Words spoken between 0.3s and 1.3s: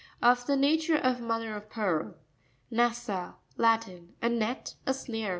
the nature of